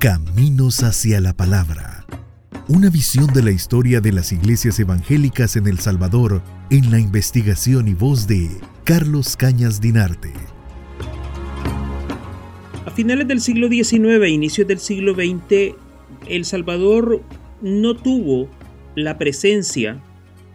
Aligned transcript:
Caminos 0.00 0.82
hacia 0.82 1.20
la 1.20 1.34
Palabra. 1.34 2.06
Una 2.68 2.88
visión 2.88 3.26
de 3.34 3.42
la 3.42 3.50
historia 3.50 4.00
de 4.00 4.12
las 4.12 4.32
iglesias 4.32 4.80
evangélicas 4.80 5.56
en 5.56 5.66
El 5.66 5.78
Salvador 5.78 6.40
en 6.70 6.90
la 6.90 6.98
investigación 6.98 7.86
y 7.86 7.92
voz 7.92 8.26
de 8.26 8.48
Carlos 8.84 9.36
Cañas 9.36 9.78
Dinarte. 9.78 10.32
A 12.86 12.90
finales 12.92 13.28
del 13.28 13.42
siglo 13.42 13.68
XIX 13.68 14.22
e 14.22 14.30
inicios 14.30 14.66
del 14.66 14.78
siglo 14.78 15.12
XX, 15.12 15.74
El 16.26 16.46
Salvador 16.46 17.22
no 17.60 17.94
tuvo 17.94 18.48
la 18.94 19.18
presencia 19.18 20.02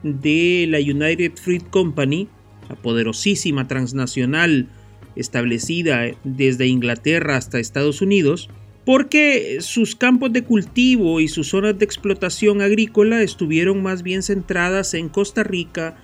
de 0.02 0.66
la 0.68 0.80
United 0.80 1.34
Fruit 1.36 1.70
Company, 1.70 2.28
la 2.68 2.76
poderosísima 2.78 3.68
transnacional 3.68 4.70
establecida 5.16 6.02
desde 6.24 6.66
Inglaterra 6.66 7.38
hasta 7.38 7.60
Estados 7.60 8.02
Unidos, 8.02 8.50
porque 8.86 9.58
sus 9.62 9.96
campos 9.96 10.32
de 10.32 10.44
cultivo 10.44 11.20
y 11.20 11.28
sus 11.28 11.50
zonas 11.50 11.78
de 11.78 11.86
explotación 11.86 12.62
agrícola 12.62 13.24
estuvieron 13.24 13.82
más 13.82 14.04
bien 14.04 14.22
centradas 14.22 14.94
en 14.94 15.10
Costa 15.10 15.44
Rica, 15.44 15.98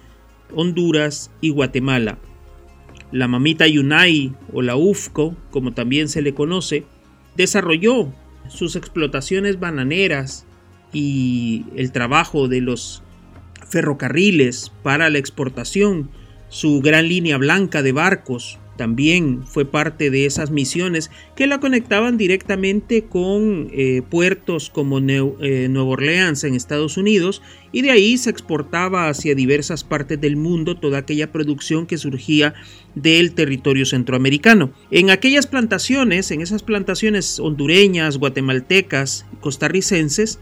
Honduras 0.53 1.29
y 1.41 1.51
Guatemala. 1.51 2.17
La 3.11 3.27
mamita 3.27 3.67
Yunay 3.67 4.33
o 4.51 4.61
la 4.63 4.75
UFCO, 4.75 5.37
como 5.51 5.73
también 5.73 6.09
se 6.09 6.23
le 6.23 6.33
conoce, 6.33 6.85
desarrolló 7.35 8.11
sus 8.49 8.75
explotaciones 8.75 9.59
bananeras 9.59 10.45
y 10.91 11.65
el 11.75 11.91
trabajo 11.91 12.47
de 12.47 12.61
los 12.61 13.03
ferrocarriles 13.67 14.71
para 14.81 15.09
la 15.09 15.19
exportación, 15.19 16.09
su 16.49 16.81
gran 16.81 17.07
línea 17.07 17.37
blanca 17.37 17.83
de 17.83 17.91
barcos, 17.91 18.59
también 18.77 19.43
fue 19.45 19.65
parte 19.65 20.09
de 20.09 20.25
esas 20.25 20.49
misiones 20.49 21.11
que 21.35 21.47
la 21.47 21.59
conectaban 21.59 22.17
directamente 22.17 23.03
con 23.03 23.69
eh, 23.71 24.01
puertos 24.09 24.69
como 24.69 24.99
eh, 24.99 25.67
Nueva 25.69 25.89
Orleans 25.89 26.43
en 26.43 26.55
Estados 26.55 26.97
Unidos 26.97 27.41
y 27.71 27.81
de 27.81 27.91
ahí 27.91 28.17
se 28.17 28.29
exportaba 28.29 29.09
hacia 29.09 29.35
diversas 29.35 29.83
partes 29.83 30.19
del 30.19 30.35
mundo 30.35 30.77
toda 30.77 30.99
aquella 30.99 31.31
producción 31.31 31.85
que 31.85 31.97
surgía 31.97 32.53
del 32.95 33.33
territorio 33.33 33.85
centroamericano. 33.85 34.71
En 34.89 35.09
aquellas 35.09 35.47
plantaciones, 35.47 36.31
en 36.31 36.41
esas 36.41 36.63
plantaciones 36.63 37.39
hondureñas, 37.39 38.17
guatemaltecas, 38.17 39.25
costarricenses, 39.41 40.39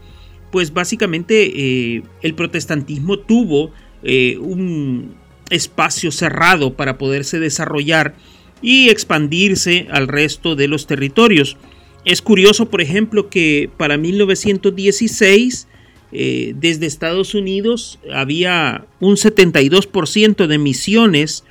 pues 0.50 0.72
básicamente 0.72 1.96
eh, 1.96 2.02
el 2.22 2.34
protestantismo 2.34 3.18
tuvo 3.18 3.72
un 4.02 5.14
espacio 5.50 6.10
cerrado 6.12 6.74
para 6.74 6.96
poderse 6.98 7.38
desarrollar 7.38 8.14
y 8.62 8.88
expandirse 8.88 9.86
al 9.90 10.08
resto 10.08 10.56
de 10.56 10.68
los 10.68 10.86
territorios. 10.86 11.56
Es 12.04 12.22
curioso, 12.22 12.70
por 12.70 12.80
ejemplo, 12.80 13.28
que 13.28 13.70
para 13.76 13.98
1916 13.98 15.66
eh, 16.12 16.54
desde 16.56 16.86
Estados 16.86 17.34
Unidos 17.34 18.00
había 18.12 18.86
un 18.98 19.16
72% 19.16 20.46
de 20.46 20.58
misiones 20.58 21.44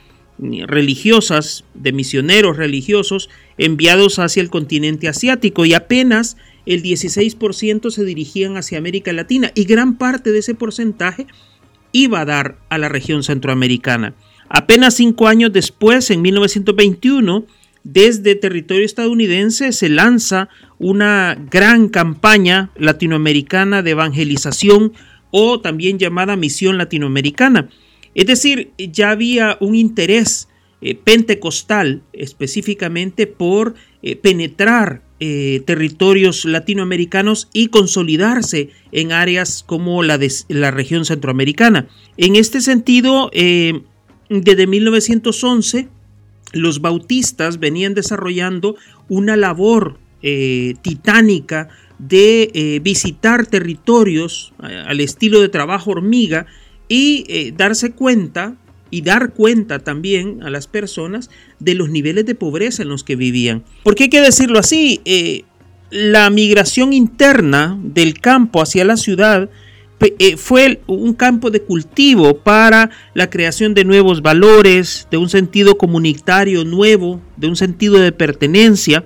religiosas, 0.68 1.66
de 1.74 1.92
misioneros 1.92 2.58
religiosos 2.58 3.30
enviados 3.58 4.20
hacia 4.20 4.42
el 4.42 4.50
continente 4.50 5.08
asiático 5.08 5.66
y 5.66 5.74
apenas 5.74 6.38
el 6.66 6.82
16% 6.84 7.90
se 7.90 8.06
dirigían 8.06 8.58
hacia 8.58 8.78
América 8.78 9.12
Latina 9.12 9.52
y 9.56 9.66
gran 9.66 9.98
parte 9.98 10.32
de 10.32 10.40
ese 10.40 10.56
porcentaje 10.56 11.28
iba 11.92 12.22
a 12.22 12.26
dar 12.26 12.58
a 12.70 12.78
la 12.78 12.90
región 12.90 13.24
centroamericana. 13.24 14.14
Apenas 14.50 14.96
cinco 14.96 15.28
años 15.28 15.54
después, 15.54 16.10
en 16.10 16.22
1921, 16.22 17.46
desde 17.84 18.36
territorio 18.36 18.86
estadounidense 18.86 19.72
se 19.72 19.90
lanza 19.90 20.50
una 20.80 21.38
gran 21.50 21.88
campaña 21.90 22.72
latinoamericana 22.76 23.82
de 23.82 23.92
evangelización 23.92 24.94
o 25.32 25.62
también 25.62 26.00
llamada 26.00 26.36
Misión 26.36 26.78
Latinoamericana. 26.78 27.70
Es 28.16 28.26
decir, 28.26 28.72
ya 28.78 29.12
había 29.12 29.58
un 29.60 29.76
interés 29.76 30.50
eh, 30.82 30.96
pentecostal 30.96 32.02
específicamente 32.14 33.28
por 33.28 33.76
eh, 34.02 34.16
penetrar 34.16 35.02
eh, 35.20 35.62
territorios 35.66 36.46
latinoamericanos 36.46 37.50
y 37.52 37.68
consolidarse 37.68 38.70
en 38.94 39.12
áreas 39.12 39.62
como 39.68 40.04
la 40.04 40.18
de 40.18 40.32
la 40.48 40.72
región 40.72 41.04
centroamericana. 41.04 41.90
En 42.16 42.38
este 42.38 42.62
sentido, 42.62 43.30
eh, 43.34 43.82
desde 44.30 44.68
1911, 44.68 45.90
los 46.54 46.80
bautistas 46.80 47.60
venían 47.60 47.94
desarrollando 47.94 48.78
una 49.10 49.36
labor 49.36 50.00
titánica 50.22 51.70
de 51.98 52.82
visitar 52.84 53.46
territorios 53.46 54.54
al 54.60 55.00
estilo 55.00 55.40
de 55.40 55.48
trabajo 55.48 55.92
hormiga 55.92 56.46
y 56.90 57.52
darse 57.52 57.92
cuenta 57.92 58.58
y 58.92 59.02
dar 59.02 59.34
cuenta 59.34 59.80
también 59.80 60.42
a 60.44 60.50
las 60.50 60.68
personas 60.68 61.30
de 61.60 61.76
los 61.76 61.90
niveles 61.90 62.26
de 62.26 62.36
pobreza 62.36 62.84
en 62.84 62.90
los 62.90 63.04
que 63.04 63.16
vivían. 63.16 63.64
Porque 63.84 64.04
hay 64.04 64.10
que 64.10 64.22
decirlo 64.22 64.60
así, 64.60 65.02
eh, 65.06 65.44
la 65.92 66.30
migración 66.30 66.94
interna 66.94 67.80
del 67.82 68.20
campo 68.20 68.62
hacia 68.62 68.86
la 68.86 68.98
ciudad 68.98 69.50
eh, 70.02 70.38
fue 70.38 70.82
un 70.88 71.14
campo 71.14 71.52
de 71.52 71.62
cultivo 71.62 72.38
para 72.38 72.90
la 73.14 73.30
creación 73.30 73.74
de 73.74 73.84
nuevos 73.84 74.22
valores, 74.22 75.08
de 75.12 75.18
un 75.18 75.30
sentido 75.30 75.78
comunitario 75.78 76.64
nuevo, 76.64 77.22
de 77.36 77.48
un 77.48 77.58
sentido 77.58 78.00
de 78.00 78.14
pertenencia, 78.14 79.04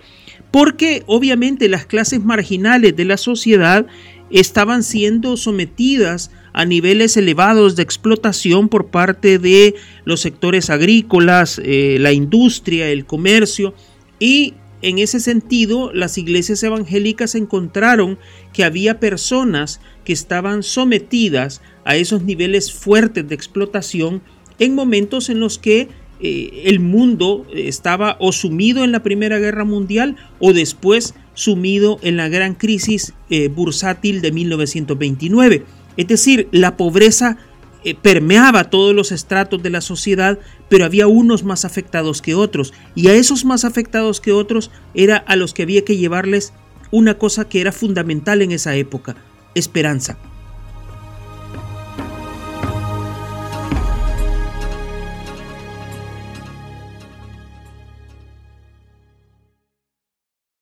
porque 0.52 1.02
obviamente 1.08 1.68
las 1.68 1.88
clases 1.88 2.24
marginales 2.24 2.96
de 2.96 3.06
la 3.06 3.18
sociedad 3.18 3.88
estaban 4.30 4.84
siendo 4.84 5.36
sometidas 5.36 6.30
a 6.54 6.66
niveles 6.66 7.18
elevados 7.18 7.76
de 7.76 7.84
explotación 7.84 8.70
por 8.70 8.88
parte 8.88 9.40
de 9.40 9.76
los 10.06 10.22
sectores 10.22 10.70
agrícolas, 10.70 11.60
eh, 11.64 11.98
la 12.00 12.14
industria, 12.14 12.90
el 12.90 13.06
comercio 13.06 13.74
y 14.20 14.54
en 14.84 15.00
ese 15.00 15.20
sentido 15.20 15.92
las 15.94 16.18
iglesias 16.18 16.62
evangélicas 16.62 17.36
encontraron 17.36 18.20
que 18.52 18.64
había 18.64 19.00
personas 19.00 19.82
que 20.06 20.14
estaban 20.14 20.62
sometidas 20.62 21.62
a 21.86 21.96
esos 21.96 22.24
niveles 22.24 22.72
fuertes 22.72 23.28
de 23.28 23.34
explotación 23.34 24.22
en 24.60 24.76
momentos 24.76 25.30
en 25.30 25.40
los 25.40 25.58
que 25.58 25.88
eh, 26.20 26.64
el 26.66 26.80
mundo 26.80 27.46
estaba 27.54 28.18
o 28.20 28.32
sumido 28.32 28.84
en 28.84 28.92
la 28.92 29.04
Primera 29.04 29.40
Guerra 29.40 29.66
Mundial 29.66 30.16
o 30.40 30.54
después 30.54 31.16
sumido 31.34 32.00
en 32.04 32.18
la 32.18 32.30
gran 32.30 32.54
crisis 32.54 33.14
eh, 33.30 33.48
bursátil 33.48 34.22
de 34.22 34.32
1929. 34.32 35.66
Es 35.98 36.08
decir, 36.08 36.48
la 36.52 36.78
pobreza 36.78 37.38
eh, 37.84 37.96
permeaba 37.96 38.70
todos 38.70 38.96
los 38.96 39.12
estratos 39.12 39.62
de 39.62 39.70
la 39.70 39.82
sociedad, 39.82 40.40
pero 40.70 40.86
había 40.86 41.08
unos 41.08 41.44
más 41.44 41.66
afectados 41.66 42.22
que 42.22 42.36
otros. 42.36 42.74
Y 42.96 43.08
a 43.10 43.14
esos 43.14 43.46
más 43.46 43.66
afectados 43.66 44.22
que 44.22 44.32
otros 44.32 44.72
era 44.94 45.18
a 45.18 45.36
los 45.36 45.54
que 45.54 45.64
había 45.64 45.84
que 45.84 45.98
llevarles 45.98 46.54
una 46.92 47.18
cosa 47.18 47.50
que 47.50 47.60
era 47.60 47.72
fundamental 47.72 48.42
en 48.42 48.52
esa 48.52 48.76
época, 48.76 49.16
esperanza. 49.56 50.18